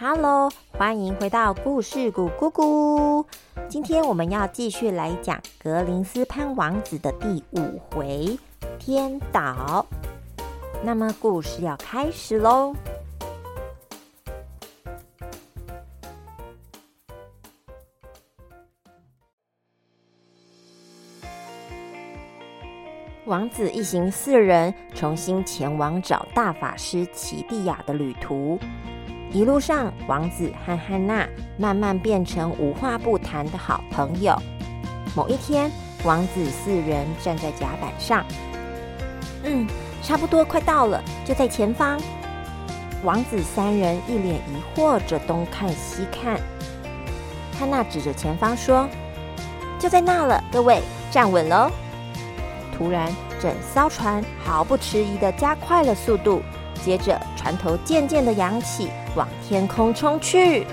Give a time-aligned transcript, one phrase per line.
[0.00, 3.26] Hello，欢迎回到故事谷咕咕。
[3.68, 8.38] 今天我们要继续来讲格林斯潘王子的第五回
[8.78, 9.84] 天岛。
[10.84, 12.76] 那么故事要开始喽。
[23.24, 28.56] 王子一行四人重新前往找大法师奇蒂亚的旅途。
[29.30, 31.28] 一路上，王子和汉娜
[31.58, 34.34] 慢慢变成无话不谈的好朋友。
[35.14, 35.70] 某一天，
[36.04, 38.24] 王子四人站在甲板上，
[39.44, 39.66] 嗯，
[40.02, 42.00] 差不多快到了，就在前方。
[43.04, 46.40] 王子三人一脸疑惑着东看西看。
[47.58, 48.88] 汉娜指着前方说
[49.78, 51.70] ：“就在那了，各位站稳喽！”
[52.76, 56.40] 突然，整艘船毫不迟疑的加快了速度。
[56.84, 60.64] 接着，船头渐渐的扬起，往天空冲去。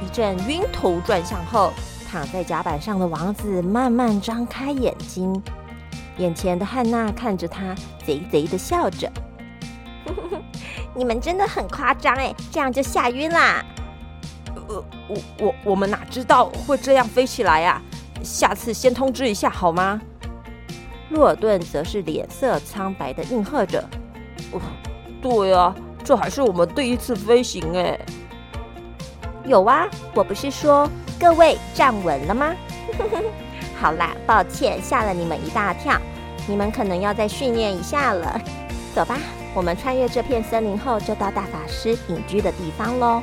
[0.00, 1.72] 一阵晕头转向后，
[2.08, 5.42] 躺在甲板上的王子慢慢张开眼睛，
[6.18, 7.74] 眼前的汉娜看着他，
[8.06, 9.10] 贼贼的笑着
[10.94, 13.64] ：“你们真的很夸张哎，这样就吓晕啦
[14.68, 17.82] ！”“呃，我我我们哪知道会这样飞起来呀？
[18.22, 20.00] 下次先通知一下好吗？”
[21.10, 23.82] 洛尔顿则是脸色苍白的应和着
[24.52, 24.60] ：“哦，
[25.22, 27.98] 对啊，这还是我们第一次飞行哎。
[29.46, 32.52] 有啊，我不是说各位站稳了吗？
[33.80, 35.96] 好啦，抱歉吓了你们一大跳，
[36.48, 38.40] 你们可能要再训练一下了。
[38.94, 39.16] 走吧，
[39.54, 43.22] 我们穿越这片森林后，就到大法师隐居的地方喽。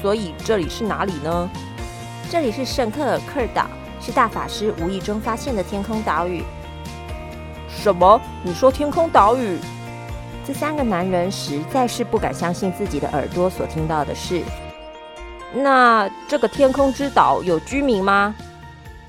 [0.00, 1.50] 所以这里是哪里呢？
[2.30, 3.66] 这里是圣克尔克岛，
[4.00, 6.42] 是大法师无意中发现的天空岛屿。”
[7.68, 8.20] 什么？
[8.42, 9.58] 你说天空岛屿？
[10.44, 14.42] 这三个男人实在是不敢相信自己的耳朵所听到的事。
[15.54, 18.34] 那这个天空之岛有居民吗？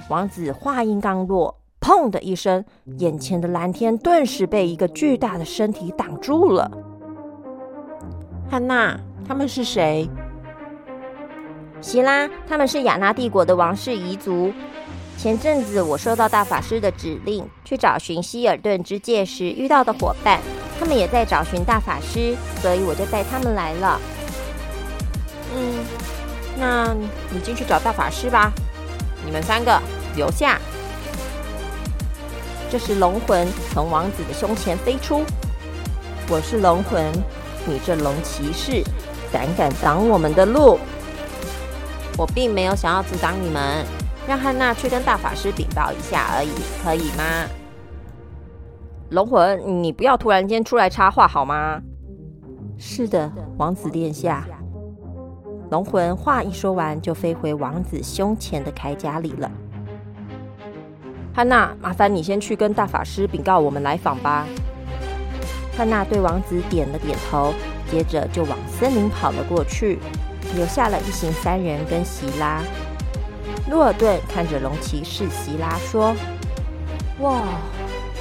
[0.10, 2.64] 王子话音刚落，砰的一声，
[2.98, 6.70] 眼前的蓝天顿时被一个巨大的身体挡住了。
[8.52, 10.08] 汉娜，他们是谁？
[11.82, 14.54] 希拉，他们是亚纳帝国的王室彝族。
[15.18, 20.40] 前阵子我收到大法师的指令，去找寻希尔顿之戒时遇到的伙伴，
[20.84, 23.98] 他们也在找寻大法师，所以我就带他们来了。
[25.56, 25.80] 嗯，
[26.58, 26.94] 那
[27.30, 28.52] 你进去找大法师吧，
[29.26, 29.82] 你们三个
[30.18, 30.60] 留下。
[32.70, 35.24] 这时龙魂从王子的胸前飞出，
[36.28, 37.10] 我是龙魂，
[37.66, 38.84] 你这龙骑士，
[39.32, 40.78] 胆敢挡我们的路？
[42.18, 43.86] 我并没有想要阻挡你们。
[44.28, 46.52] 让汉娜去跟大法师禀报一下而已，
[46.84, 47.63] 可以吗？
[49.14, 51.80] 龙魂，你不要突然间出来插话好吗？
[52.80, 54.44] 是的，王子殿下。
[55.70, 59.52] 龙魂话一说完，就飞回王子胸前的铠甲里了。
[61.32, 64.48] 汉娜，麻烦你先去跟大法师禀告我们来访吧。
[65.78, 67.54] 汉娜对王子点了点头，
[67.92, 70.00] 接着就往森林跑了过去，
[70.56, 72.64] 留下了一行三人跟席拉。
[73.70, 76.16] 洛尔顿看着龙骑士席拉说
[77.22, 77.44] ：“哇，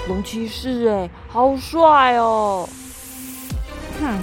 [0.08, 2.68] 龙骑士哎，好帅哦！
[4.00, 4.18] 哼，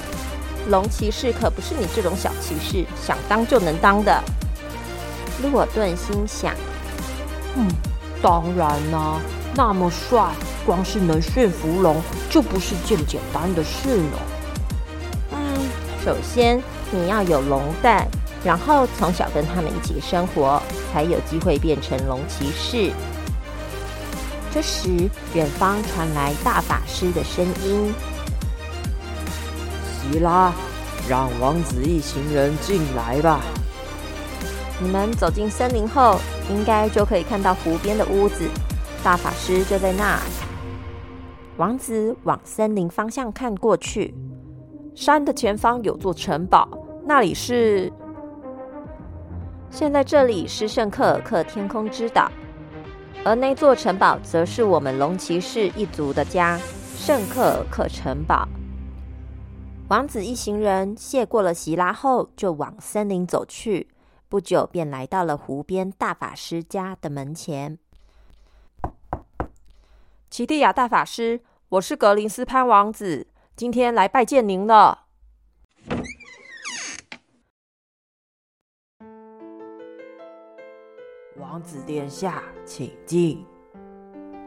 [0.69, 4.21] 龙骑士可不是你这种小骑士想当就能当的。”
[5.41, 6.53] 洛尔顿心想
[7.55, 7.67] ：“嗯，
[8.21, 9.21] 当然啦，
[9.55, 10.29] 那么帅，
[10.65, 14.19] 光是能驯服龙就不是件简单的事了。
[15.31, 15.39] 嗯，
[16.03, 16.61] 首先
[16.91, 18.05] 你要有龙蛋。”
[18.41, 20.61] 然后从小跟他们一起生活，
[20.93, 22.89] 才有机会变成龙骑士。
[24.51, 24.89] 这时，
[25.35, 27.93] 远方传来大法师的声音
[29.85, 30.51] ：“希拉，
[31.07, 33.41] 让王子一行人进来吧。
[34.81, 38.43] 你们走进森林后，应该就可以看到湖边的屋子。
[39.03, 40.19] 大法师就在那。”
[41.57, 44.15] 王子往森林方向看过去，
[44.95, 46.67] 山的前方有座城堡，
[47.05, 47.91] 那里是。
[49.69, 52.31] 现在这里是圣克尔克天空之岛，
[53.25, 56.57] 而那座城堡则是我们龙骑士一族的家——
[56.95, 58.47] 圣克尔克城堡。
[59.89, 63.89] 王子一行人谢过了席拉后，就往森林走去。
[64.29, 67.77] 不久便来到了湖边大法师家的门前。
[70.29, 75.05] 奇蒂亚大法师，我是格林斯潘王子，今天来拜见您了。
[81.39, 83.45] 王子殿下，请进。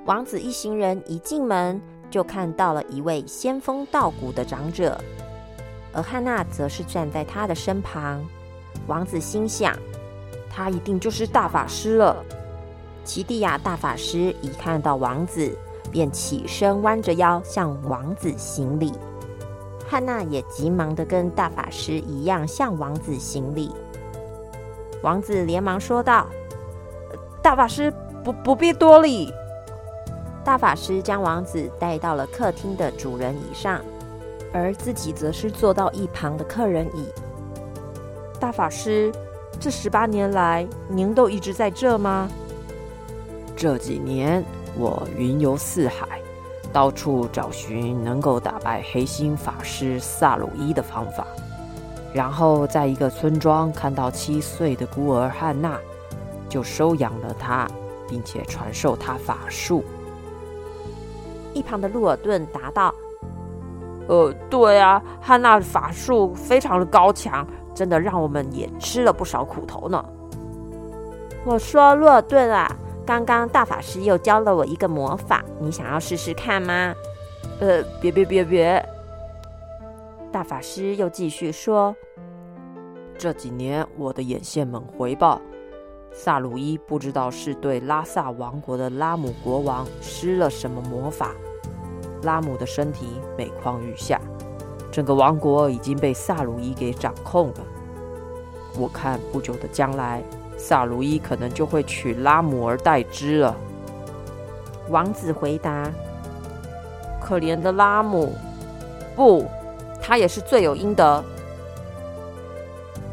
[0.05, 1.81] 王子一行人一进门，
[2.11, 5.01] 就看到了一位仙风道骨的长者。
[5.95, 8.23] 而汉娜则是站在他的身旁。
[8.87, 9.75] 王子心想，
[10.51, 12.23] 他一定就是大法师了。
[13.05, 15.57] 奇蒂亚大法师一看到王子，
[15.91, 18.93] 便起身弯着腰向王子行礼。
[19.89, 23.73] 汉娜也急忙的跟大法师一样向王子行礼。
[25.03, 26.29] 王子连忙说道
[27.43, 27.93] ：“大法师，
[28.23, 29.35] 不不必多礼。”
[30.45, 33.81] 大法师将王子带到了客厅的主人椅上，
[34.53, 37.07] 而自己则是坐到一旁的客人椅。
[38.41, 39.13] 大法师，
[39.61, 42.29] 这十八年来，您都一直在这吗？
[43.57, 44.45] 这几年，
[44.77, 46.21] 我云游四海，
[46.73, 51.27] 到处找寻能够打败黑心法师萨鲁伊的方法。
[52.13, 55.79] 然后，在一个村庄看到七岁的孤儿汉娜，
[56.53, 57.67] 就收养了他，
[58.07, 59.83] 并且传授他法术。
[61.55, 62.95] 一旁的鹿尔顿答道
[64.07, 70.05] ：“呃，对啊，汉娜的法术非常的高强，真的让我们也吃了不少苦头呢。”
[71.47, 72.71] 我说：“鹿尔顿啊，
[73.07, 76.95] 刚刚大法师又教了我一个魔法，你想要试试看吗？”
[77.61, 78.87] 呃，别别别别！
[80.31, 81.97] 大法师又继续说
[83.17, 85.41] ：“这几年我的眼线们回报。”
[86.13, 91.33] 萨鲁伊不知道是对拉萨王国的拉姆国王施了什么魔法，
[92.23, 93.07] 拉姆的身体
[93.37, 94.21] 每况愈下，
[94.91, 97.57] 整个王国已经被萨鲁伊给掌控了。
[98.79, 100.23] 我看不久的将来，
[100.57, 103.57] 萨鲁伊可能就会取拉姆而代之了。
[104.91, 105.91] 王子回答
[107.21, 108.35] ：“可怜的拉姆，
[109.17, 109.47] 不，
[110.01, 111.25] 他也是罪有应得。”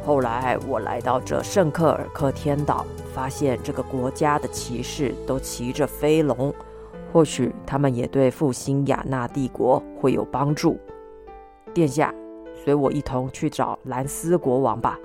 [0.10, 2.84] 后来我来到这圣克尔克天岛，
[3.14, 6.52] 发现这个国家的骑士都骑着飞龙，
[7.14, 10.80] 或许他们也对复兴亚纳帝国会有帮助。
[11.76, 12.12] 殿下，
[12.56, 14.98] 随我一同去找兰斯国王吧。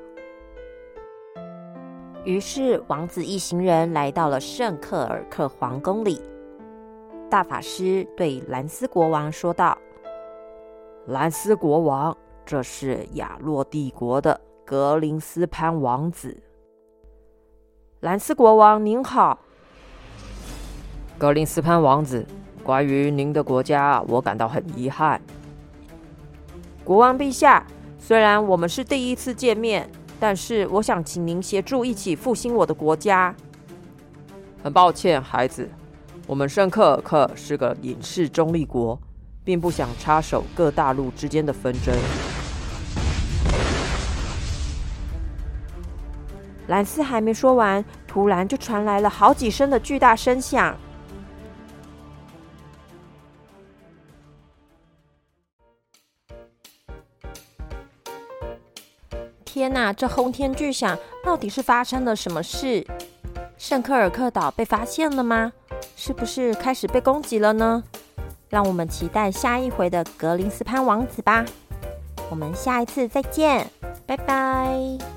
[2.24, 6.18] 于是王子一行人来到了圣克尔克皇宫里。
[7.28, 9.76] 大法师对兰斯国王说道
[11.08, 12.16] ：“兰斯国王，
[12.46, 16.42] 这是亚洛帝国的。”格林斯潘王子，
[18.00, 19.38] 兰斯国王您好。
[21.18, 22.26] 格林斯潘王子，
[22.62, 25.20] 关于您的国家，我感到很遗憾。
[26.82, 27.66] 国王陛下，
[27.98, 29.86] 虽然我们是第一次见面，
[30.18, 33.36] 但是我想请您协助一起复兴我的国家。
[34.62, 35.68] 很抱歉，孩子，
[36.26, 38.98] 我们圣克尔克是个隐士中立国，
[39.44, 41.94] 并不想插手各大陆之间的纷争。
[46.68, 50.76] 兰斯还没说完，突然就传来了好几声的巨大声响。
[59.44, 59.92] 天哪！
[59.92, 62.84] 这轰天巨响到底是发生了什么事？
[63.56, 65.52] 圣克尔克岛被发现了吗？
[65.94, 67.84] 是不是开始被攻击了呢？
[68.48, 71.44] 让我们期待下一回的格林斯潘王子吧。
[72.30, 73.70] 我们下一次再见，
[74.06, 75.13] 拜拜。